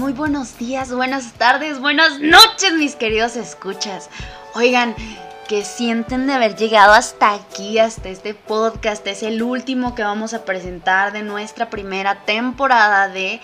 [0.00, 4.08] Muy buenos días, buenas tardes, buenas noches, mis queridos escuchas.
[4.54, 4.94] Oigan,
[5.46, 9.06] que sienten de haber llegado hasta aquí, hasta este podcast.
[9.06, 13.42] Es el último que vamos a presentar de nuestra primera temporada de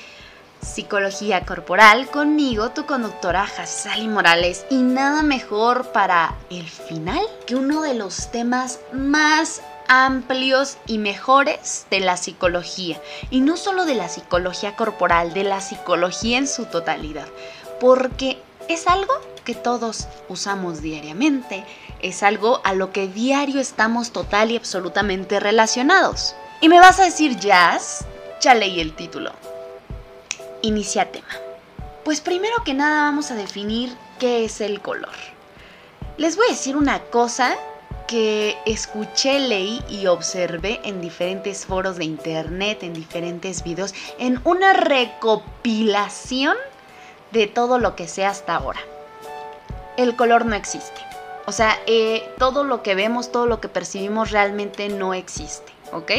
[0.63, 4.65] Psicología Corporal conmigo, tu conductora Hassali Morales.
[4.71, 11.87] Y nada mejor para el final que uno de los temas más amplios y mejores
[11.91, 13.01] de la psicología.
[13.31, 17.27] Y no solo de la psicología corporal, de la psicología en su totalidad.
[17.81, 19.13] Porque es algo
[19.45, 21.65] que todos usamos diariamente.
[22.01, 26.35] Es algo a lo que diario estamos total y absolutamente relacionados.
[26.61, 28.05] Y me vas a decir, Jazz,
[28.41, 29.33] ya leí el título.
[30.63, 31.29] Inicia tema.
[32.05, 35.15] Pues primero que nada vamos a definir qué es el color.
[36.19, 37.57] Les voy a decir una cosa
[38.07, 44.73] que escuché, leí y observé en diferentes foros de internet, en diferentes videos, en una
[44.73, 46.57] recopilación
[47.33, 48.81] de todo lo que sé hasta ahora.
[49.97, 51.01] El color no existe.
[51.47, 56.13] O sea, eh, todo lo que vemos, todo lo que percibimos realmente no existe, ¿ok?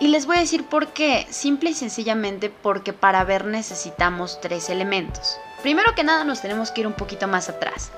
[0.00, 1.26] Y les voy a decir por qué.
[1.30, 5.38] Simple y sencillamente porque para ver necesitamos tres elementos.
[5.62, 7.90] Primero que nada nos tenemos que ir un poquito más atrás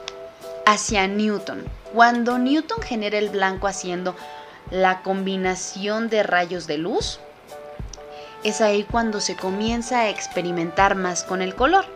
[0.69, 1.65] hacia Newton.
[1.95, 4.15] Cuando Newton genera el blanco haciendo
[4.71, 7.21] la combinación de rayos de luz,
[8.45, 11.87] es ahí cuando se comienza a experimentar más con el color.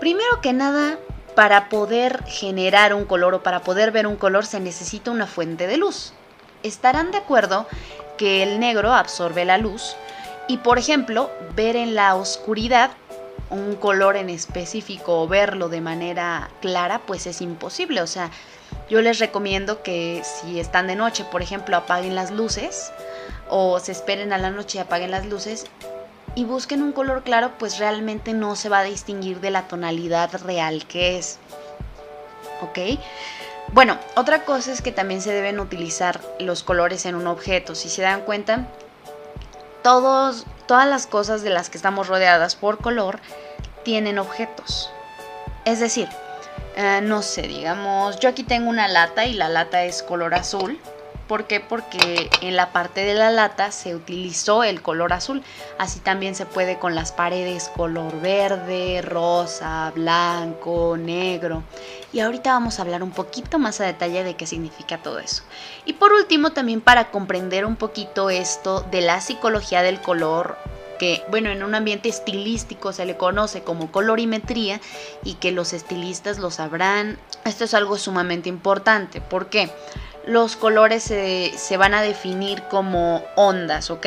[0.00, 0.98] Primero que nada,
[1.36, 5.66] para poder generar un color o para poder ver un color se necesita una fuente
[5.66, 6.14] de luz.
[6.62, 7.66] Estarán de acuerdo
[8.16, 9.94] que el negro absorbe la luz
[10.48, 12.92] y por ejemplo ver en la oscuridad
[13.52, 18.00] un color en específico o verlo de manera clara, pues es imposible.
[18.00, 18.30] O sea,
[18.88, 22.92] yo les recomiendo que si están de noche, por ejemplo, apaguen las luces
[23.48, 25.66] o se esperen a la noche y apaguen las luces
[26.34, 30.30] y busquen un color claro, pues realmente no se va a distinguir de la tonalidad
[30.42, 31.38] real que es.
[32.62, 32.98] ¿Ok?
[33.72, 37.74] Bueno, otra cosa es que también se deben utilizar los colores en un objeto.
[37.74, 38.66] Si se dan cuenta,
[39.82, 43.20] todos, todas las cosas de las que estamos rodeadas por color
[43.84, 44.90] tienen objetos.
[45.64, 46.08] Es decir,
[46.76, 50.78] eh, no sé, digamos, yo aquí tengo una lata y la lata es color azul.
[51.28, 51.60] ¿Por qué?
[51.60, 55.42] Porque en la parte de la lata se utilizó el color azul.
[55.78, 61.62] Así también se puede con las paredes color verde, rosa, blanco, negro.
[62.12, 65.42] Y ahorita vamos a hablar un poquito más a detalle de qué significa todo eso.
[65.86, 70.58] Y por último, también para comprender un poquito esto de la psicología del color
[71.02, 74.80] que, bueno, en un ambiente estilístico se le conoce como colorimetría
[75.24, 77.18] y que los estilistas lo sabrán.
[77.44, 79.20] Esto es algo sumamente importante.
[79.20, 79.68] ¿Por qué?
[80.28, 84.06] Los colores se, se van a definir como ondas, ¿ok?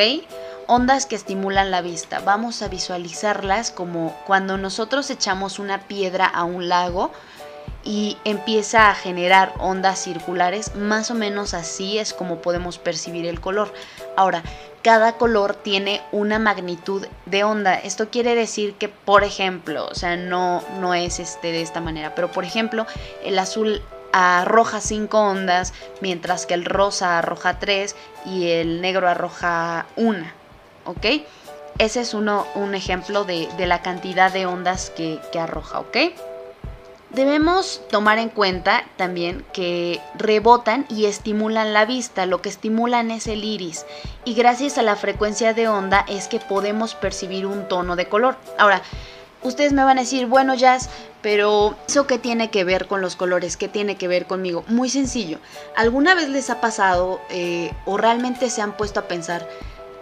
[0.68, 2.22] Ondas que estimulan la vista.
[2.22, 7.12] Vamos a visualizarlas como cuando nosotros echamos una piedra a un lago
[7.84, 13.42] y empieza a generar ondas circulares, más o menos así es como podemos percibir el
[13.42, 13.74] color.
[14.16, 14.44] Ahora,
[14.86, 17.74] cada color tiene una magnitud de onda.
[17.74, 22.14] Esto quiere decir que, por ejemplo, o sea, no, no es este de esta manera,
[22.14, 22.86] pero por ejemplo,
[23.24, 23.82] el azul
[24.14, 27.96] arroja 5 ondas, mientras que el rosa arroja 3
[28.28, 30.24] y el negro arroja 1.
[30.86, 31.06] ¿Ok?
[31.80, 35.98] Ese es uno, un ejemplo de, la cantidad de ondas que, que arroja, ¿ok?
[37.16, 43.28] Debemos tomar en cuenta también que rebotan y estimulan la vista, lo que estimulan es
[43.28, 43.86] el iris
[44.26, 48.36] y gracias a la frecuencia de onda es que podemos percibir un tono de color.
[48.58, 48.82] Ahora,
[49.44, 50.90] ustedes me van a decir, bueno Jazz,
[51.22, 53.56] pero ¿eso qué tiene que ver con los colores?
[53.56, 54.66] ¿Qué tiene que ver conmigo?
[54.68, 55.40] Muy sencillo,
[55.78, 59.48] ¿alguna vez les ha pasado eh, o realmente se han puesto a pensar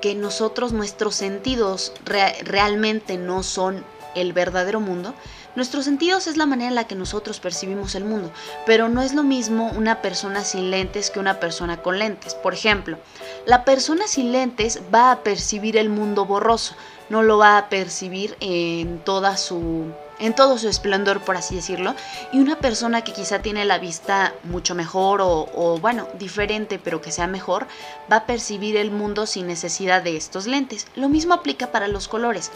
[0.02, 3.86] que nosotros, nuestros sentidos realmente no son
[4.16, 5.14] el verdadero mundo?
[5.56, 8.32] Nuestros sentidos es la manera en la que nosotros percibimos el mundo,
[8.66, 12.34] pero no es lo mismo una persona sin lentes que una persona con lentes.
[12.34, 12.98] Por ejemplo,
[13.46, 16.76] la persona sin lentes va a percibir el mundo borroso,
[17.10, 19.86] no lo va a percibir en toda su
[20.20, 21.96] en todo su esplendor, por así decirlo,
[22.32, 27.02] y una persona que quizá tiene la vista mucho mejor o, o, bueno, diferente, pero
[27.02, 27.68] que sea mejor,
[28.10, 30.88] va a percibir el mundo sin necesidad de estos lentes.
[30.96, 32.52] Lo mismo aplica para los colores.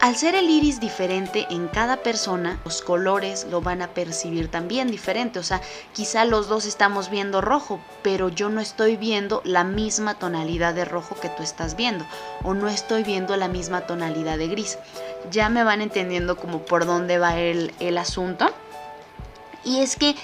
[0.00, 4.90] Al ser el iris diferente en cada persona, los colores lo van a percibir también
[4.90, 5.38] diferente.
[5.38, 5.60] O sea,
[5.92, 10.84] quizá los dos estamos viendo rojo, pero yo no estoy viendo la misma tonalidad de
[10.84, 12.06] rojo que tú estás viendo.
[12.44, 14.78] O no estoy viendo la misma tonalidad de gris.
[15.30, 18.46] Ya me van entendiendo como por dónde va el, el asunto.
[19.64, 20.14] Y es que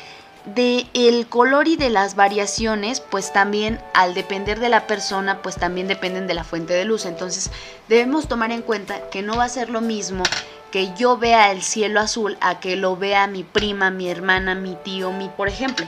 [0.45, 5.57] de el color y de las variaciones, pues también al depender de la persona, pues
[5.57, 7.07] también dependen de la fuente de luz.
[7.07, 7.51] Entonces
[7.89, 10.25] debemos tomar en cuenta que no va a ser lo mismo
[10.73, 14.75] que yo vea el cielo azul a que lo vea mi prima, mi hermana, mi
[14.83, 15.87] tío, mi, por ejemplo.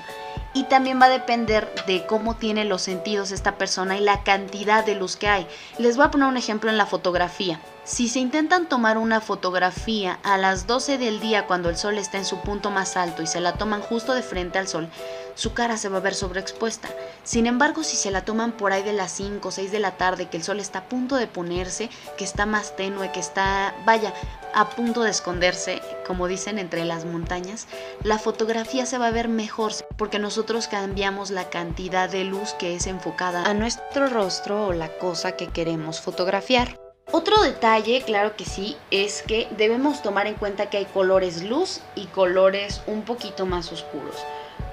[0.55, 4.85] Y también va a depender de cómo tiene los sentidos esta persona y la cantidad
[4.85, 5.47] de luz que hay.
[5.79, 7.61] Les voy a poner un ejemplo en la fotografía.
[7.85, 12.17] Si se intentan tomar una fotografía a las 12 del día cuando el sol está
[12.17, 14.89] en su punto más alto y se la toman justo de frente al sol,
[15.35, 16.89] su cara se va a ver sobreexpuesta.
[17.25, 19.99] Sin embargo, si se la toman por ahí de las 5 o 6 de la
[19.99, 23.75] tarde, que el sol está a punto de ponerse, que está más tenue, que está,
[23.85, 24.15] vaya,
[24.55, 27.67] a punto de esconderse, como dicen, entre las montañas,
[28.03, 32.75] la fotografía se va a ver mejor porque nosotros cambiamos la cantidad de luz que
[32.75, 36.79] es enfocada a nuestro rostro o la cosa que queremos fotografiar.
[37.13, 41.81] Otro detalle, claro que sí, es que debemos tomar en cuenta que hay colores luz
[41.95, 44.17] y colores un poquito más oscuros.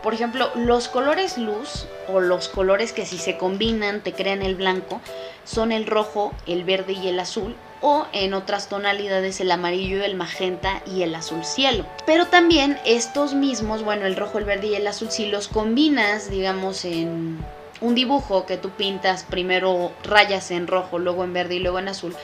[0.02, 4.56] Por ejemplo, los colores luz o los colores que si se combinan te crean el
[4.56, 5.02] blanco
[5.44, 10.16] son el rojo, el verde y el azul o en otras tonalidades el amarillo, el
[10.16, 11.86] magenta y el azul cielo.
[12.06, 16.30] Pero también estos mismos, bueno, el rojo, el verde y el azul, si los combinas,
[16.30, 17.40] digamos, en
[17.82, 21.88] un dibujo que tú pintas, primero rayas en rojo, luego en verde y luego en
[21.88, 22.16] azul,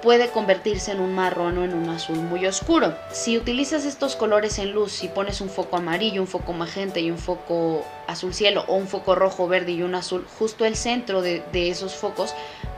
[0.00, 2.94] puede convertirse en un marrón o en un azul muy oscuro.
[3.12, 7.10] Si utilizas estos colores en luz, si pones un foco amarillo, un foco magenta y
[7.10, 11.22] un foco azul cielo o un foco rojo, verde y un azul, justo el centro
[11.22, 12.34] de, de esos focos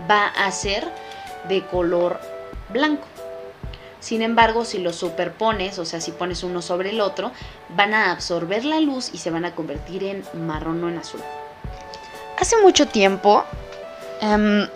[0.08, 0.86] va a ser
[1.48, 2.18] de color
[2.70, 3.06] blanco.
[4.00, 7.32] Sin embargo, si los superpones, o sea, si pones uno sobre el otro,
[7.70, 11.22] van a absorber la luz y se van a convertir en marrón o en azul.
[12.38, 13.44] Hace mucho tiempo
[14.20, 14.68] em,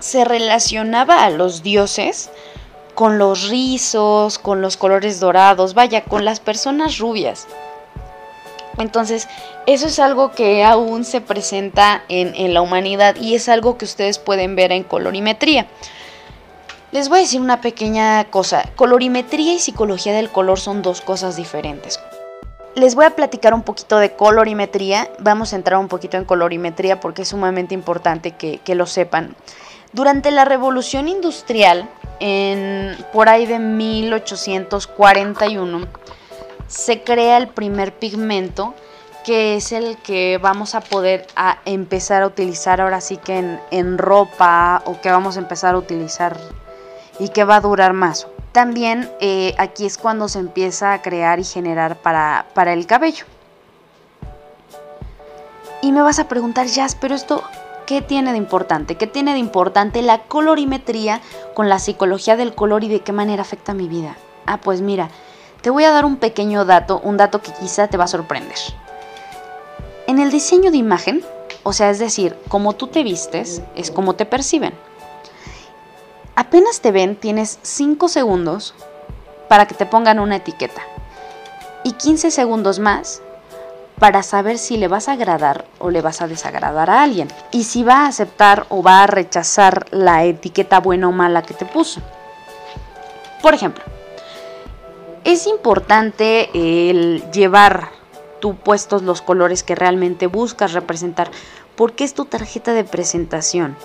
[0.00, 2.30] se relacionaba a los dioses
[2.94, 7.46] con los rizos, con los colores dorados, vaya, con las personas rubias.
[8.80, 9.28] Entonces,
[9.66, 14.18] eso es algo que aún se presenta en, la humanidad y es algo que ustedes
[14.18, 15.66] pueden ver en colorimetría.
[16.90, 18.68] Les voy a decir una pequeña cosa.
[18.74, 22.00] Colorimetría y psicología del color son dos cosas diferentes
[22.76, 25.10] les voy a platicar un poquito de colorimetría.
[25.18, 29.34] Vamos a entrar un poquito en colorimetría porque es sumamente importante que, lo sepan.
[29.92, 31.88] Durante la revolución industrial,
[32.20, 35.88] en, por ahí de 1841,
[36.70, 38.74] se crea el primer pigmento
[39.24, 41.26] que es el que vamos a poder
[41.66, 46.38] empezar a utilizar ahora sí que en, ropa o que vamos a empezar a utilizar
[47.18, 48.28] y que va a durar más.
[48.52, 53.26] También eh, aquí es cuando se empieza a crear y generar para, para el cabello.
[55.82, 57.42] Y me vas a preguntar, Jazz, pero esto,
[57.86, 58.94] ¿qué tiene de importante?
[58.94, 61.20] ¿Qué tiene de importante la colorimetría
[61.54, 64.16] con la psicología del color y de qué manera afecta mi vida?
[64.46, 65.10] Ah, pues mira,
[65.60, 68.56] te voy a dar un pequeño dato, un dato que quizá te va a sorprender.
[70.06, 71.22] En el diseño de imagen,
[71.62, 74.74] o sea, es decir, como tú te vistes, es como te perciben.
[76.34, 78.74] Apenas te ven, tienes 5 segundos
[79.48, 80.80] para que te pongan una etiqueta
[81.84, 83.20] y 15 segundos más
[83.98, 87.64] para saber si le vas a agradar o le vas a desagradar a alguien y
[87.64, 91.66] si va a aceptar o va a rechazar la etiqueta buena o mala que te
[91.66, 92.00] puso.
[93.42, 93.84] Por ejemplo,
[95.24, 97.90] es importante el llevar
[98.40, 101.30] tú puestos los colores que realmente buscas representar
[101.76, 103.76] porque es tu tarjeta de presentación.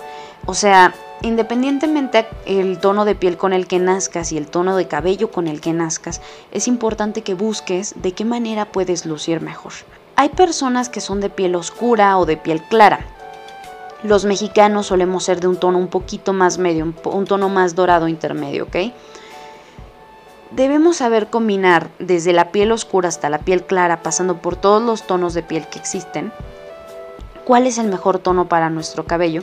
[0.46, 4.86] O sea, independientemente el tono de piel con el que nazcas y el tono de
[4.86, 6.20] cabello con el que nazcas,
[6.52, 9.72] es importante que busques de qué manera puedes lucir mejor.
[10.16, 13.06] Hay personas que son de piel oscura o de piel clara.
[14.02, 18.08] Los mexicanos solemos ser de un tono un poquito más medio, un tono más dorado
[18.08, 18.76] intermedio, ¿ok?
[20.52, 25.06] Debemos saber combinar desde la piel oscura hasta la piel clara, pasando por todos los
[25.06, 26.32] tonos de piel que existen,
[27.44, 29.42] cuál es el mejor tono para nuestro cabello,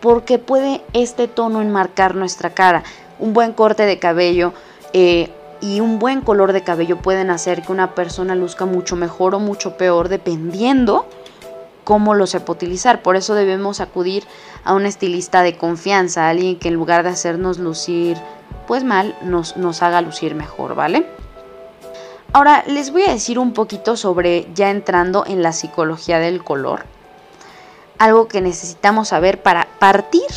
[0.00, 2.84] porque puede este tono enmarcar nuestra cara.
[3.18, 4.52] Un buen corte de cabello
[4.92, 5.30] eh,
[5.60, 9.40] y un buen color de cabello pueden hacer que una persona luzca mucho mejor o
[9.40, 11.06] mucho peor dependiendo
[11.88, 13.00] cómo lo sepa utilizar.
[13.00, 14.24] Por eso debemos acudir
[14.62, 18.18] a un estilista de confianza, alguien que en lugar de hacernos lucir
[18.66, 21.06] pues mal, nos, nos haga lucir mejor, ¿vale?
[22.34, 26.84] Ahora les voy a decir un poquito sobre ya entrando en la psicología del color
[27.96, 30.28] algo que necesitamos saber para partir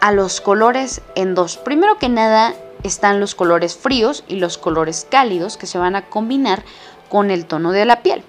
[0.00, 1.56] a los colores en dos.
[1.56, 6.08] Primero que nada están los colores fríos y los colores cálidos que se van a
[6.08, 6.62] combinar
[7.08, 8.22] con el tono de la piel.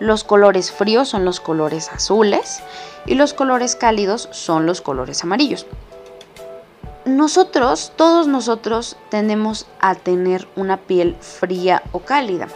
[0.00, 2.62] Los colores fríos son los colores azules
[3.06, 5.66] y los colores cálidos son los colores amarillos.
[7.04, 12.48] Nosotros, todos nosotros, tendemos a tener una piel fría o cálida.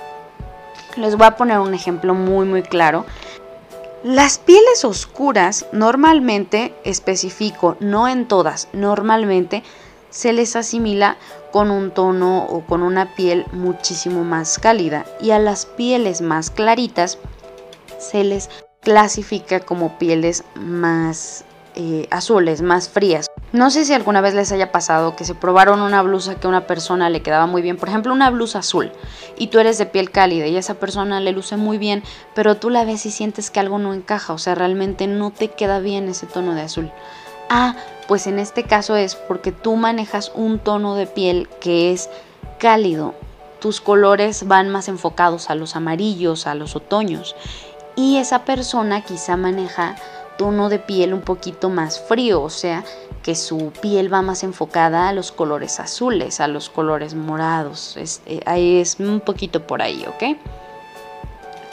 [0.96, 3.06] Les voy a poner un ejemplo muy muy claro
[4.02, 9.62] las pieles oscuras normalmente, especifico, no en todas, normalmente
[10.08, 11.18] se les asimila
[11.52, 16.48] con un tono o con una piel muchísimo más cálida y a las pieles más
[16.48, 17.18] claritas
[18.00, 21.44] se les clasifica como pieles más
[21.76, 23.26] eh, azules, más frías.
[23.52, 26.50] No sé si alguna vez les haya pasado que se probaron una blusa que a
[26.50, 28.92] una persona le quedaba muy bien, por ejemplo una blusa azul,
[29.36, 32.02] y tú eres de piel cálida y a esa persona le luce muy bien,
[32.34, 35.48] pero tú la ves y sientes que algo no encaja, o sea, realmente no te
[35.48, 36.90] queda bien ese tono de azul.
[37.48, 37.76] Ah,
[38.08, 42.08] pues en este caso es porque tú manejas un tono de piel que es
[42.58, 43.14] cálido,
[43.60, 47.36] tus colores van más enfocados a los amarillos, a los otoños,
[48.00, 49.94] y esa persona quizá maneja
[50.38, 52.82] tono de piel un poquito más frío, o sea,
[53.22, 57.98] que su piel va más enfocada a los colores azules, a los colores morados.
[58.24, 60.38] Eh, ahí es un poquito por ahí, ¿ok?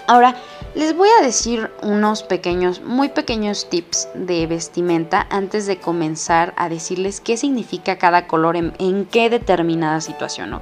[0.08, 0.36] Ahora,
[0.76, 6.68] les voy a decir unos pequeños, muy pequeños tips de vestimenta antes de comenzar a
[6.68, 10.62] decirles qué significa cada color en, en qué determinada situación, ¿no?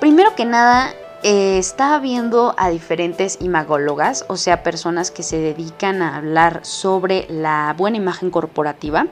[0.00, 6.00] Primero que nada, eh, estaba viendo a diferentes imagólogas, o sea, personas que se dedican
[6.00, 9.06] a hablar sobre la buena imagen corporativa.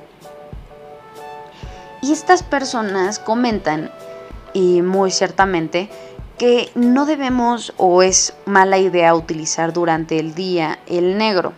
[2.01, 3.91] Y estas personas comentan,
[4.55, 5.91] y muy ciertamente,
[6.39, 11.53] que no debemos o es mala idea utilizar durante el día el negro.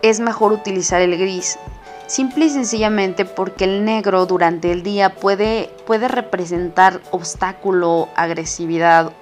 [0.00, 1.58] Es mejor utilizar el gris,
[2.06, 9.12] simple y sencillamente porque el negro durante el día puede, puede representar obstáculo, agresividad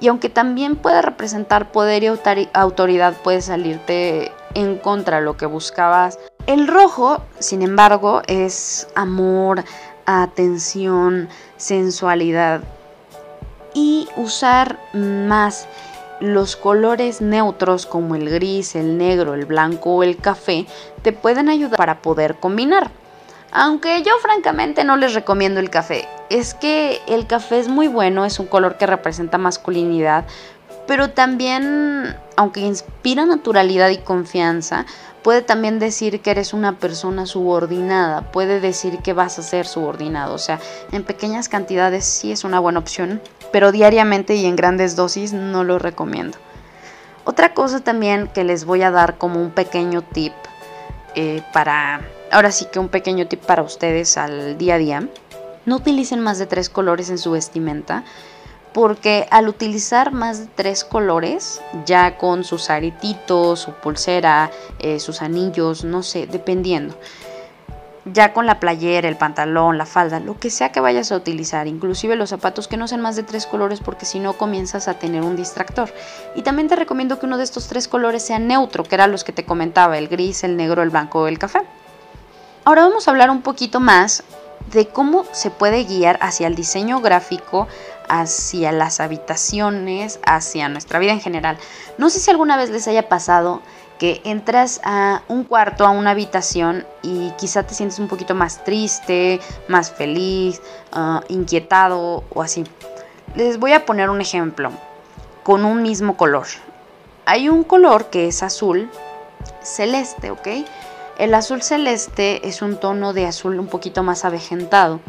[0.00, 5.46] y aunque también puede representar poder y autoridad, puede salirte en contra de lo que
[5.46, 6.18] buscabas.
[6.46, 9.64] El rojo, sin embargo, es amor,
[10.06, 12.62] atención, sensualidad.
[13.74, 15.66] Y usar más
[16.20, 20.66] los colores neutros como el gris, el negro, el blanco o el café
[21.02, 22.90] te pueden ayudar para poder combinar.
[23.50, 26.06] Aunque yo francamente no les recomiendo el café.
[26.28, 30.26] Es que el café es muy bueno, es un color que representa masculinidad,
[30.86, 34.86] pero también, aunque inspira naturalidad y confianza,
[35.22, 40.34] puede también decir que eres una persona subordinada, puede decir que vas a ser subordinado,
[40.34, 40.58] o sea,
[40.92, 43.20] en pequeñas cantidades sí es una buena opción,
[43.52, 46.38] pero diariamente y en grandes dosis no lo recomiendo.
[47.24, 50.32] Otra cosa también que les voy a dar como un pequeño tip
[51.14, 55.08] eh, para Ahora sí que un pequeño tip para ustedes al día a día.
[55.66, 58.04] No utilicen más de tres colores en su vestimenta
[58.72, 65.22] porque al utilizar más de tres colores, ya con sus aretitos, su pulsera, eh, sus
[65.22, 66.94] anillos, no sé, dependiendo,
[68.04, 71.66] ya con la playera, el pantalón, la falda, lo que sea que vayas a utilizar,
[71.66, 74.94] inclusive los zapatos que no sean más de tres colores porque si no comienzas a
[74.94, 75.92] tener un distractor.
[76.34, 79.24] Y también te recomiendo que uno de estos tres colores sea neutro, que eran los
[79.24, 81.60] que te comentaba, el gris, el negro, el blanco o el café.
[82.68, 84.22] Ahora vamos a hablar un poquito más
[84.70, 87.66] de cómo se puede guiar hacia el diseño gráfico,
[88.10, 91.56] hacia las habitaciones, hacia nuestra vida en general.
[91.96, 93.62] No sé si alguna vez les haya pasado
[93.98, 98.62] que entras a un cuarto, a una habitación y quizá te sientes un poquito más
[98.64, 100.60] triste, más feliz,
[100.92, 102.64] ah, inquietado o así.
[103.34, 104.72] Les voy a poner un ejemplo
[105.42, 106.48] con un mismo color.
[107.24, 108.90] Hay un color que es azul
[109.62, 110.48] celeste, ¿ok?
[111.18, 115.00] El azul celeste es un tono de azul un poquito más avejentado.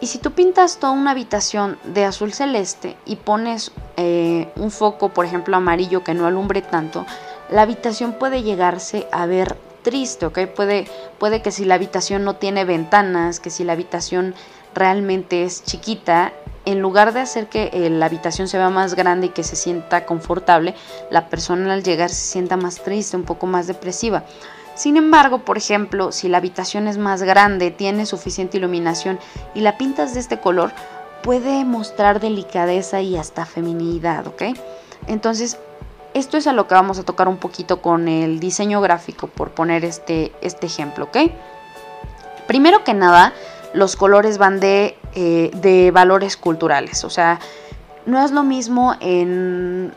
[0.00, 5.10] Y si tú pintas toda una habitación de azul celeste y pones eh, un foco,
[5.10, 7.06] por ejemplo, amarillo que no alumbre tanto,
[7.50, 10.40] la habitación puede llegarse a ver triste, ¿ok?
[10.56, 14.34] Puede, puede que si la habitación no tiene ventanas, que si la habitación
[14.74, 16.32] realmente es chiquita,
[16.64, 19.54] en lugar de hacer que eh, la habitación se vea más grande y que se
[19.54, 20.74] sienta confortable,
[21.10, 24.24] la persona al llegar se sienta más triste, un poco más depresiva.
[24.74, 29.18] Sin embargo, por ejemplo, si la habitación es más grande, tiene suficiente iluminación
[29.54, 30.72] y la pintas de este color,
[31.22, 34.42] puede mostrar delicadeza y hasta feminidad, ¿ok?
[35.06, 35.58] Entonces,
[36.12, 39.50] esto es a lo que vamos a tocar un poquito con el diseño gráfico, por
[39.50, 41.30] poner este, este ejemplo, ¿ok?
[42.46, 43.32] Primero que nada,
[43.72, 47.38] los colores van de, eh, de valores culturales, o sea,
[48.06, 49.94] no es lo mismo en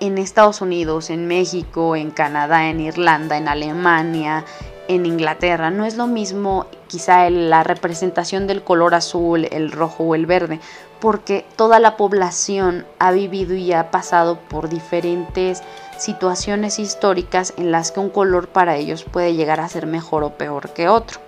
[0.00, 4.44] en Estados Unidos, en México, en Canadá, en Irlanda, en Alemania,
[4.88, 5.70] en Inglaterra.
[5.70, 10.58] No es lo mismo quizá la representación del color azul, el rojo o el verde,
[11.00, 15.62] porque toda la población ha vivido y ha pasado por diferentes
[15.96, 20.30] situaciones históricas en las que un color para ellos puede llegar a ser mejor o
[20.30, 21.20] peor que otro.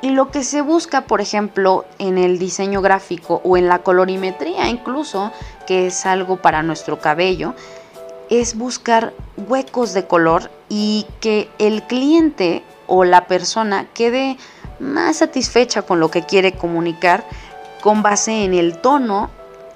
[0.00, 4.68] Y lo que se busca, por ejemplo, en el diseño gráfico o en la colorimetría
[4.68, 5.30] incluso,
[5.66, 7.54] que es algo para nuestro cabello,
[8.40, 14.38] es buscar huecos de color y que el cliente o la persona quede
[14.80, 17.24] más satisfecha con lo que quiere comunicar
[17.82, 19.28] con base en el tono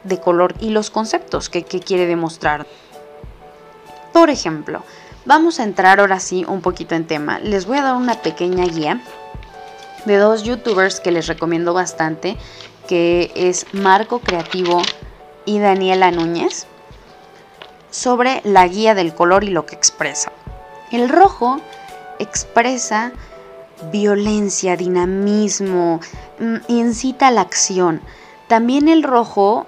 [0.04, 2.66] de color y los conceptos que, quiere demostrar.
[4.14, 4.82] Por ejemplo,
[5.26, 7.38] vamos a entrar ahora sí un poquito en tema.
[7.40, 9.02] Les voy a dar una pequeña guía
[10.06, 12.38] de dos youtubers que les recomiendo bastante,
[12.88, 14.80] que es Marco Creativo
[15.44, 16.66] y Daniela Núñez,
[17.96, 20.30] sobre la guía del color y lo que expresa.
[20.92, 21.62] El rojo
[22.18, 23.12] expresa
[23.90, 26.00] violencia, dinamismo,
[26.38, 28.02] mm, incita a la acción.
[28.48, 29.66] También el rojo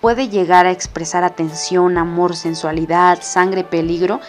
[0.00, 4.20] puede llegar a expresar atención, amor, sensualidad, sangre, peligro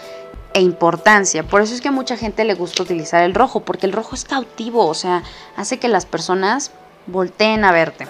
[0.54, 1.42] e importancia.
[1.42, 4.14] Por eso es que a mucha gente le gusta utilizar el rojo, porque el rojo
[4.14, 5.24] es cautivo, o sea,
[5.58, 6.72] hace que las personas
[7.08, 8.08] volteen a verte.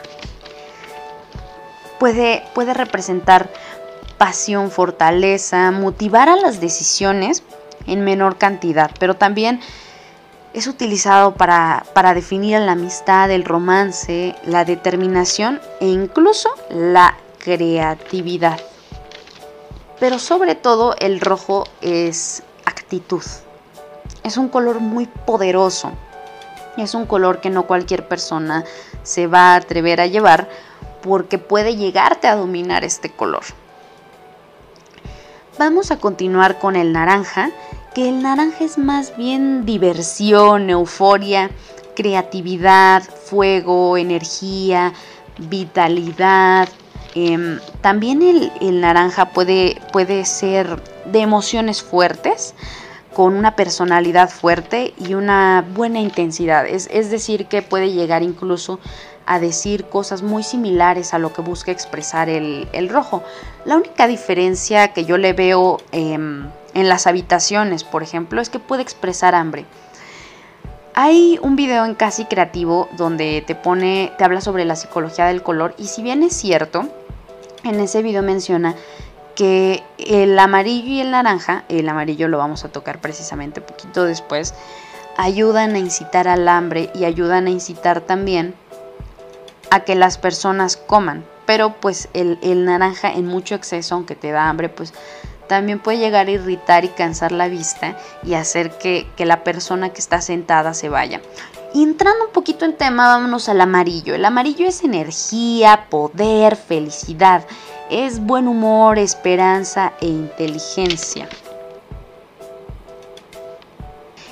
[2.00, 3.50] Puede, puede representar
[4.18, 7.44] pasión, fortaleza, motivar a las decisiones
[7.88, 9.60] en menor cantidad, pero también
[10.54, 18.60] es utilizado para, para definir la amistad, el romance, la determinación e incluso la creatividad.
[20.00, 23.24] Pero sobre todo el rojo es actitud.
[24.24, 25.92] Es un color muy poderoso.
[26.78, 28.64] Es un color que no cualquier persona
[29.04, 30.50] se va a atrever a llevar
[31.02, 33.44] porque puede llegarte a dominar este color.
[35.58, 37.52] Vamos a continuar con el naranja,
[37.94, 41.50] que el naranja es más bien diversión, euforia,
[41.96, 44.94] creatividad, fuego, energía,
[45.38, 46.68] vitalidad,
[47.16, 48.22] Em, también
[48.60, 52.54] el, naranja puede, puede ser de emociones fuertes,
[53.14, 56.68] con una personalidad fuerte y una buena intensidad.
[56.68, 58.82] Es, decir, que puede llegar incluso
[59.26, 63.24] a decir cosas muy similares a lo que busca expresar el, rojo.
[63.66, 68.60] La única diferencia que yo le veo em, en las habitaciones, por ejemplo, es que
[68.60, 69.66] puede expresar hambre.
[70.94, 75.44] Hay un video en Casi Creativo donde te pone, te habla sobre la psicología del
[75.44, 76.88] color y si bien es cierto,
[77.64, 78.76] en ese video menciona
[79.36, 84.54] que el amarillo y el naranja, el amarillo lo vamos a tocar precisamente poquito después,
[85.18, 88.56] ayudan a incitar al hambre y ayudan a incitar también
[89.72, 91.26] a que las personas coman.
[91.46, 94.94] Pero pues el, naranja en mucho exceso, aunque te da hambre, pues
[95.48, 99.90] también puede llegar a irritar y cansar la vista y hacer que, que la persona
[99.90, 101.22] que está sentada se vaya.
[101.76, 104.16] Y entrando un poquito en tema, vámonos al amarillo.
[104.16, 107.46] El amarillo es energía, poder, felicidad.
[107.90, 111.28] Es buen humor, esperanza e inteligencia.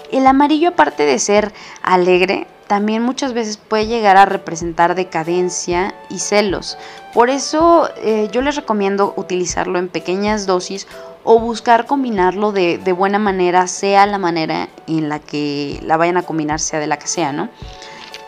[0.09, 6.19] El amarillo, aparte de ser alegre, también muchas veces puede llegar a representar decadencia y
[6.19, 6.77] celos.
[7.13, 10.87] Por eso eh, yo les recomiendo utilizarlo en pequeñas dosis
[11.23, 16.23] o buscar combinarlo de, buena manera, sea la manera en la que la vayan a
[16.23, 17.49] combinar, sea de la que sea, ¿no?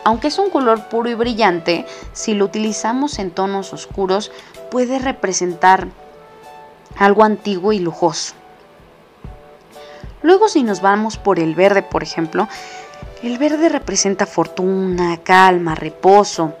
[0.04, 4.30] Aunque es un color puro y brillante, si lo utilizamos en tonos oscuros,
[4.70, 5.88] puede representar
[6.96, 8.34] algo antiguo y lujoso.
[10.22, 12.48] Luego si nos vamos por el verde, por ejemplo,
[13.22, 16.54] el verde representa fortuna, calma, reposo,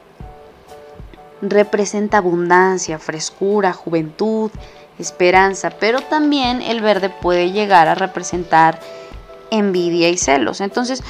[1.42, 4.50] representa abundancia, frescura, juventud,
[4.98, 8.80] esperanza, pero también el verde puede llegar a representar
[9.50, 10.60] envidia y celos.
[10.60, 11.02] Entonces,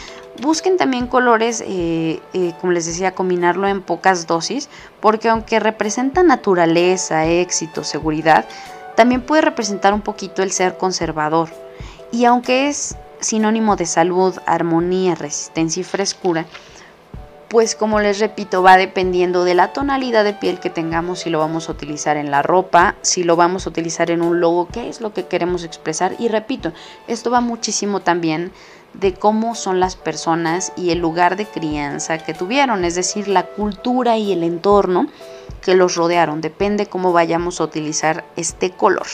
[0.42, 4.68] busquen también colores, eh, eh, como les decía, combinarlo en pocas dosis,
[5.00, 8.46] porque aunque representa naturaleza, éxito, seguridad,
[8.96, 11.50] también puede representar un poquito el ser conservador.
[12.10, 16.46] Y aunque es sinónimo de salud, armonía, resistencia y frescura,
[17.48, 21.40] pues como les repito, va dependiendo de la tonalidad de piel que tengamos, si lo
[21.40, 24.88] vamos a utilizar en la ropa, si lo vamos a utilizar en un logo, qué
[24.88, 26.14] es lo que queremos expresar.
[26.18, 26.72] Y repito,
[27.08, 28.52] esto va muchísimo también
[28.94, 33.44] de cómo son las personas y el lugar de crianza que tuvieron, es decir, la
[33.44, 35.08] cultura y el entorno
[35.62, 36.40] que los rodearon.
[36.40, 39.06] Depende cómo vayamos a utilizar este color.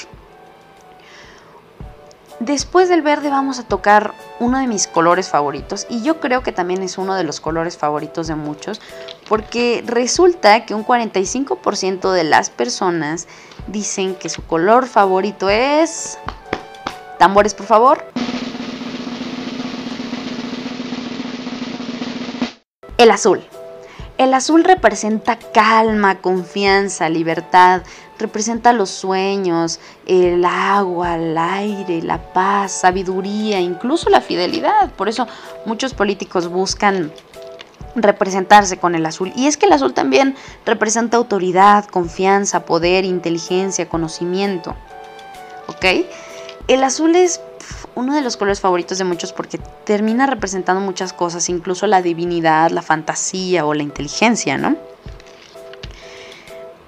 [2.45, 6.51] Después del verde vamos a tocar uno de mis colores favoritos y yo creo que
[6.51, 8.81] también es uno de los colores favoritos de muchos
[9.29, 13.29] porque resulta que un 45% de las personas
[13.69, 16.19] dicen que su color favorito es...
[17.17, 18.05] Tambores por favor.
[22.99, 23.41] El azul.
[24.19, 27.83] El azul representa calma, confianza, libertad,
[28.23, 34.91] representa los sueños, el agua, el aire, la paz, sabiduría, incluso la fidelidad.
[34.93, 35.27] Por eso
[35.67, 37.13] muchos políticos buscan
[37.95, 39.33] representarse con el azul.
[39.37, 44.75] Y es que el azul también representa autoridad, confianza, poder, inteligencia, conocimiento.
[45.67, 46.07] ¿Ok?
[46.69, 47.41] El azul es
[47.95, 52.71] uno de los colores favoritos de muchos porque termina representando muchas cosas, incluso la divinidad,
[52.71, 54.77] la fantasía o la inteligencia, ¿no?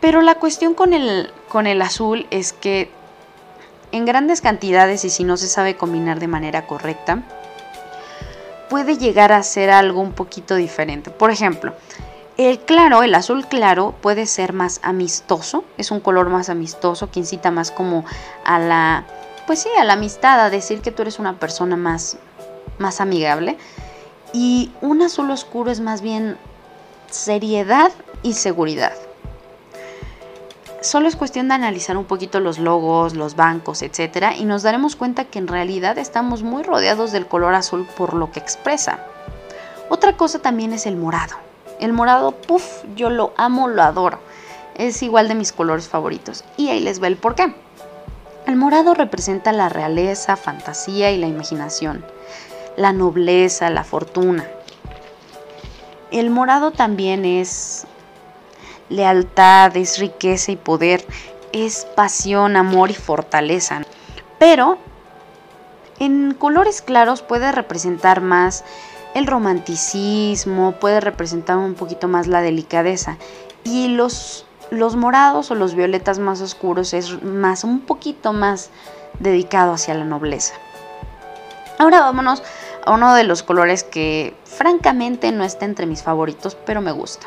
[0.04, 2.90] Pero la cuestión con el, con el azul es que
[3.90, 7.22] en grandes cantidades y si no se sabe combinar de manera correcta,
[8.68, 11.10] puede llegar a ser algo un poquito diferente.
[11.10, 11.72] Por ejemplo,
[12.36, 17.20] el claro, el azul claro, puede ser más amistoso, es un color más amistoso que
[17.20, 18.04] incita más como
[18.44, 19.06] a la
[19.46, 22.18] pues sí, a la amistad, a decir que tú eres una persona más,
[22.76, 23.56] más amigable.
[24.34, 26.36] Y un azul oscuro es más bien
[27.10, 27.90] seriedad
[28.22, 28.92] y seguridad.
[30.84, 34.34] Solo es cuestión de analizar un poquito los logos, los bancos, etc.
[34.38, 38.30] Y nos daremos cuenta que en realidad estamos muy rodeados del color azul por lo
[38.30, 38.98] que expresa.
[39.88, 41.36] Otra cosa también es el morado.
[41.80, 44.18] El morado, puff, yo lo amo, lo adoro.
[44.74, 46.44] Es igual de mis colores favoritos.
[46.58, 47.54] Y ahí les va el por qué.
[48.46, 52.04] El morado representa la realeza, fantasía y la imaginación,
[52.76, 54.46] la nobleza, la fortuna.
[56.10, 57.86] El morado también es
[58.94, 61.04] lealtad, es riqueza y poder,
[61.52, 63.82] es pasión, amor y fortaleza.
[64.38, 64.78] Pero
[65.98, 68.64] en colores claros puede representar más
[69.14, 73.18] el romanticismo, puede representar un poquito más la delicadeza.
[73.64, 78.70] Y los los morados o los violetas más oscuros es más un poquito más
[79.18, 80.54] dedicado hacia la nobleza.
[81.78, 82.42] Ahora vámonos
[82.84, 87.26] a uno de los colores que francamente no está entre mis favoritos, pero me gusta.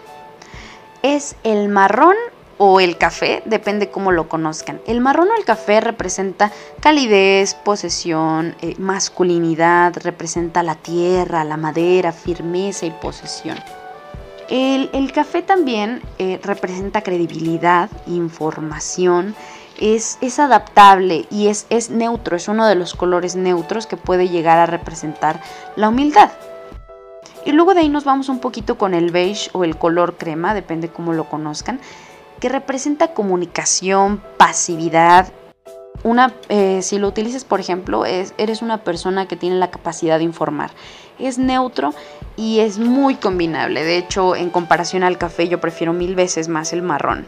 [1.07, 2.17] Es el marrón
[2.57, 4.81] o el café, depende cómo lo conozcan.
[4.85, 12.11] El marrón o el café representa calidez, posesión, eh, masculinidad, representa la tierra, la madera,
[12.11, 13.57] firmeza y posesión.
[14.49, 19.33] El, café también eh, representa credibilidad, información,
[19.79, 24.27] es, es adaptable y es, es, neutro, es uno de los colores neutros que puede
[24.27, 25.39] llegar a representar
[25.77, 26.31] la humildad.
[27.47, 30.53] Y luego de ahí nos vamos un poquito con el beige o el color crema,
[30.53, 31.79] depende cómo lo conozcan,
[32.41, 35.31] que representa comunicación, pasividad,
[36.03, 40.17] una, eh, si lo utilizas, por ejemplo, es, eres una persona que tiene la capacidad
[40.17, 40.71] de informar.
[41.19, 41.93] Es neutro
[42.35, 43.85] y es muy combinable.
[43.85, 47.27] De hecho, en comparación al café, yo prefiero mil veces más el marrón.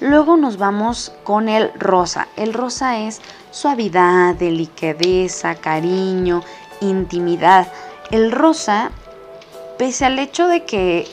[0.00, 2.26] Luego nos vamos con el rosa.
[2.36, 3.20] El rosa es
[3.52, 6.42] suavidad, delicadeza, cariño,
[6.80, 7.68] intimidad.
[8.10, 8.90] El rosa,
[9.76, 11.06] pese al hecho de que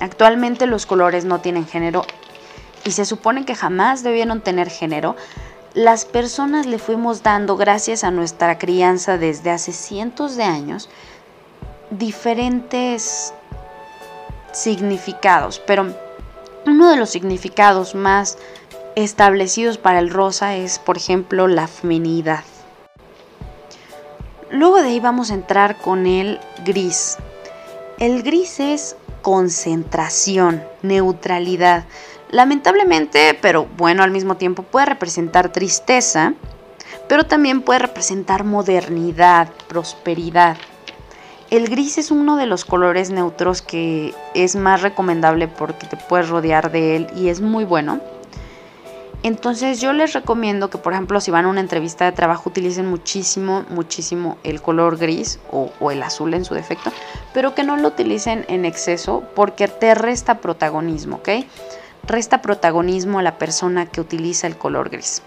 [0.00, 2.04] actualmente los colores no tienen género,
[2.84, 5.14] y se supone que jamás debieron tener género,
[5.74, 10.88] las personas le fuimos dando, gracias a nuestra crianza desde hace cientos de años,
[11.90, 13.32] diferentes
[14.52, 15.94] significados, pero
[16.66, 18.36] uno de los significados más
[18.96, 22.42] establecidos para el rosa es, por ejemplo, la feminidad.
[24.50, 27.18] Luego de ahí vamos a entrar con el gris.
[28.00, 31.84] El gris es concentración, neutralidad.
[32.30, 36.34] Lamentablemente, pero bueno, al mismo tiempo puede representar tristeza,
[37.08, 40.56] pero también puede representar modernidad, prosperidad.
[41.50, 46.28] El gris es uno de los colores neutros que es más recomendable porque te puedes
[46.28, 48.00] rodear de él y es muy bueno.
[49.22, 52.86] Entonces yo les recomiendo que, por ejemplo, si van a una entrevista de trabajo, utilicen
[52.86, 56.90] muchísimo, muchísimo el color gris o, el azul en su defecto,
[57.34, 61.28] pero que no lo utilicen en exceso porque te resta protagonismo, ¿ok?
[62.02, 65.22] resta protagonismo a la persona que utiliza el color gris.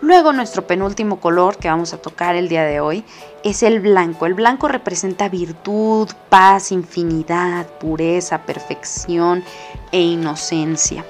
[0.00, 3.04] Luego nuestro penúltimo color que vamos a tocar el día de hoy
[3.44, 4.26] es el blanco.
[4.26, 9.44] El blanco representa virtud, paz, infinidad, pureza, perfección
[9.92, 11.04] e inocencia.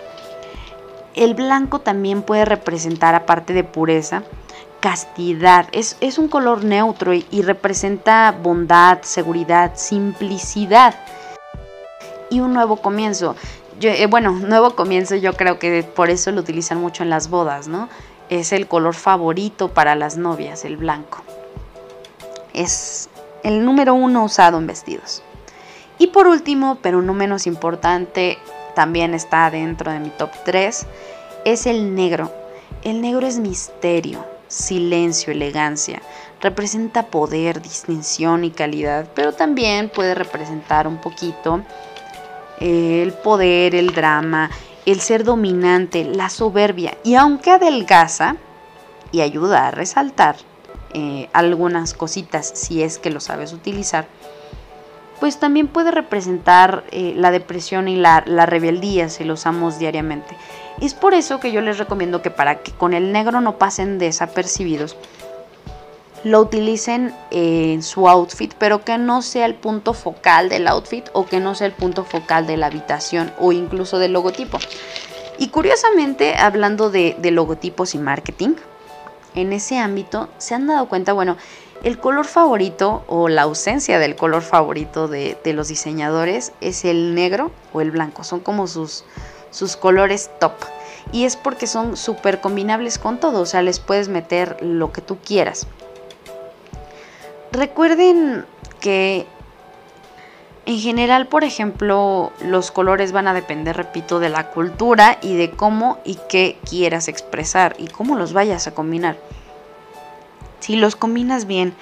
[1.15, 4.23] El blanco también puede representar, aparte de pureza,
[4.81, 5.69] castidad.
[5.73, 10.95] Es, un color neutro y, y representa bondad, seguridad, simplicidad
[12.33, 13.37] y un nuevo comienzo.
[13.81, 17.69] Eh, bueno, nuevo comienzo yo creo que por eso lo utilizan mucho en las bodas,
[17.69, 17.89] ¿no?
[18.29, 21.23] Es el color favorito para las novias, el blanco.
[22.55, 23.11] Es
[23.43, 25.23] el número uno usado en vestidos.
[25.99, 28.39] Y por último, pero no menos importante,
[28.75, 30.87] también está dentro de mi top 3,
[31.45, 32.33] es el negro.
[32.83, 36.03] El negro es misterio, silencio, elegancia.
[36.41, 41.63] Representa poder, distinción y calidad, pero también puede representar un poquito
[42.59, 44.51] el poder, el drama,
[44.87, 46.97] el ser dominante, la soberbia.
[47.05, 48.37] Y aunque adelgaza
[49.11, 50.37] y ayuda a resaltar
[50.95, 54.07] eh, algunas cositas si es que lo sabes utilizar,
[55.23, 60.37] pues también puede representar eh, la depresión y la, la rebeldía si lo usamos diariamente.
[60.81, 64.01] Es por eso que yo les recomiendo que para que con el negro no pasen
[64.01, 64.97] desapercibidos,
[66.25, 71.25] lo utilicen en su outfit, pero que no sea el punto focal del outfit o
[71.25, 74.59] que no sea el punto focal de la habitación o incluso del logotipo.
[75.39, 78.57] Y curiosamente, hablando de, logotipos y marketing,
[79.37, 81.37] en ese ámbito se han dado cuenta, bueno,
[81.83, 87.51] el color favorito o la ausencia del color favorito de, los diseñadores es el negro
[87.73, 88.23] o el blanco.
[88.23, 89.05] Son como sus,
[89.51, 90.53] sus colores top.
[91.11, 95.01] Y es porque son súper combinables con todo, o sea, les puedes meter lo que
[95.01, 95.67] tú quieras.
[97.51, 98.47] Recuerden
[98.81, 99.27] que
[100.65, 105.51] en general, por ejemplo, los colores van a depender, repito, de la cultura y de
[105.51, 109.17] cómo y qué quieras expresar y cómo los vayas a combinar.
[110.63, 111.75] Si los combinas bien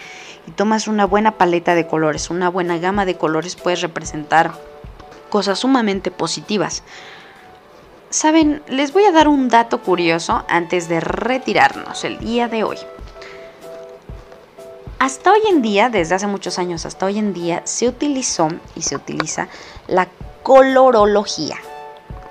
[0.47, 4.53] y tomas una buena paleta de colores, una buena gama de colores, puedes representar
[5.29, 6.83] cosas sumamente positivas.
[8.09, 12.79] Saben, les voy a dar un dato curioso antes de retirarnos el día de hoy.
[14.99, 18.81] Hasta hoy en día, desde hace muchos años hasta hoy en día, se utilizó y
[18.81, 19.49] se utiliza
[19.89, 20.09] la
[20.43, 21.57] colorología.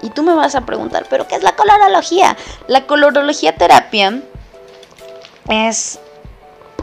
[0.02, 2.36] Y tú me vas a preguntar, ¿pero qué es la colorología?
[2.68, 4.24] La colorología terapia
[5.48, 6.00] es,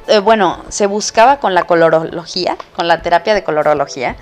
[0.09, 4.17] eh, bueno, se buscaba con la colorología, con la terapia de colorología,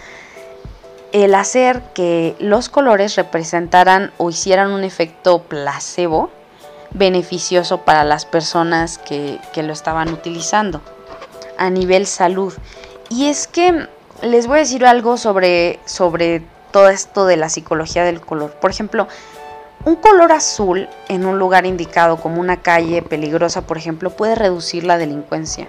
[1.13, 6.31] el hacer que los colores representaran o hicieran un efecto placebo
[6.91, 10.81] beneficioso para las personas que, que lo estaban utilizando
[11.57, 12.53] a nivel salud.
[13.11, 13.89] Y es que
[14.23, 16.43] les voy a decir algo sobre, sobre
[16.73, 18.53] todo esto de la psicología del color.
[18.53, 19.07] Por ejemplo,
[19.85, 24.85] un color azul en un lugar indicado como una calle peligrosa, por ejemplo, puede reducir
[24.85, 25.69] la delincuencia.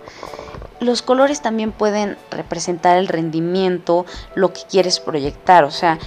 [0.79, 5.99] Los colores también pueden representar el rendimiento, lo que quieres proyectar, o sea,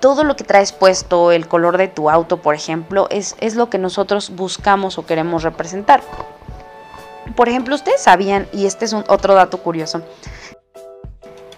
[0.00, 3.70] todo lo que traes puesto, el color de tu auto, por ejemplo, es, es lo
[3.70, 6.02] que nosotros buscamos o queremos representar.
[7.36, 10.02] Por ejemplo, ustedes sabían, y este es otro dato curioso,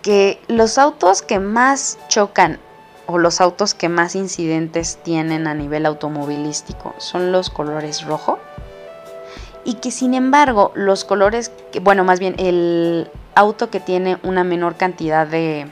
[0.01, 2.61] que los autos que más chocan
[3.07, 8.39] o los autos que más incidentes tienen a nivel automovilístico son los colores rojo
[9.65, 11.51] y que sin embargo los colores,
[11.83, 15.71] bueno, más bien el auto que tiene una menor cantidad de,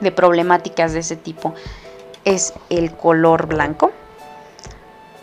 [0.00, 1.54] de problemáticas de ese tipo
[2.24, 3.92] es el color blanco.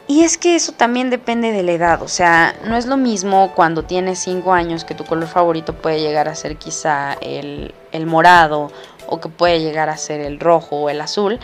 [0.08, 3.52] Y es que eso también depende de la edad, o sea, no es lo mismo
[3.54, 7.76] cuando tienes 5 años que tu color favorito puede llegar a ser quizá el,
[8.08, 8.72] morado
[9.10, 11.40] o que puede llegar a ser el rojo o el azul,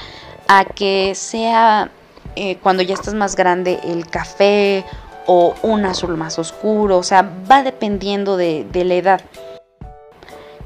[0.47, 1.89] a que sea
[2.35, 4.83] eh, cuando ya estás más grande el café
[5.25, 9.21] o un azul más oscuro, o sea, va dependiendo de, la edad.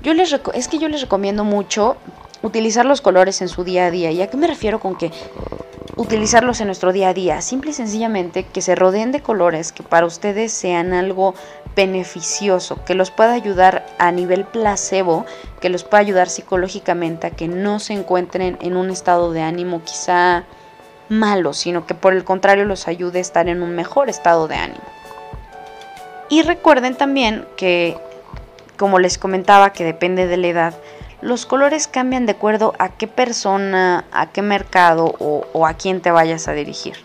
[0.02, 1.98] Yo les es que yo les recomiendo mucho
[2.42, 4.12] utilizar los colores en su día a día.
[4.12, 5.12] ¿Y a qué me refiero con que
[6.00, 7.42] utilizarlos en nuestro día a día.
[7.42, 11.36] Simple y sencillamente que se rodeen de colores que para ustedes sean algo
[11.76, 15.26] beneficioso, que los pueda ayudar a nivel placebo,
[15.60, 19.82] que los pueda ayudar psicológicamente a que no se encuentren en un estado de ánimo
[19.84, 20.46] quizá
[21.10, 24.56] malo, sino que por el contrario los ayude a estar en un mejor estado de
[24.56, 24.80] ánimo.
[26.30, 27.98] Y recuerden también que,
[28.78, 30.74] como les comentaba, que depende de la edad,
[31.22, 36.12] los colores cambian de acuerdo a qué persona, a qué mercado o, a quién te
[36.12, 36.96] vayas a dirigir.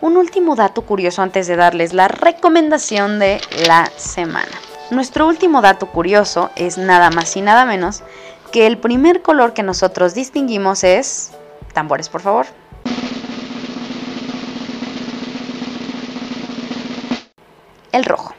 [0.00, 4.50] Un último dato curioso antes de darles la recomendación de la semana.
[4.90, 8.02] Nuestro último dato curioso es nada más y nada menos
[8.50, 11.32] que el primer color que nosotros distinguimos es...
[11.72, 12.46] Tambores, por favor.
[17.92, 18.34] El rojo.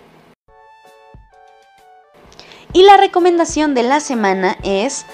[2.73, 5.05] Y la recomendación de la semana es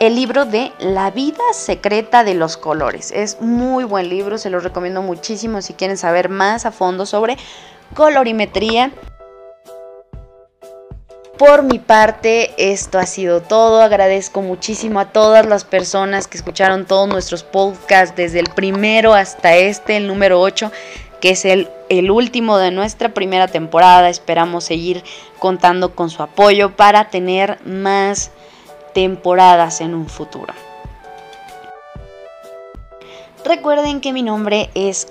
[0.00, 3.12] el libro de La vida secreta de los colores.
[3.12, 7.36] Es muy buen libro, se lo recomiendo muchísimo si quieren saber más a fondo sobre
[7.94, 8.90] colorimetría.
[11.38, 13.80] Por mi parte, esto ha sido todo.
[13.80, 19.54] Agradezco muchísimo a todas las personas que escucharon todos nuestros podcasts desde el primero hasta
[19.54, 20.72] este, el número 8
[21.24, 24.10] que es el, el último de nuestra primera temporada.
[24.10, 25.02] Esperamos seguir
[25.38, 28.30] contando con su apoyo para tener más
[28.92, 30.52] temporadas en un futuro.
[33.42, 35.06] Recuerden que mi nombre es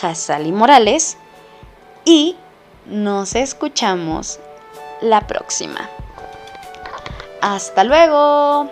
[0.00, 1.18] Hazali Morales
[2.04, 2.36] y
[2.86, 4.38] nos escuchamos
[5.00, 5.90] la próxima.
[7.40, 8.70] Hasta luego.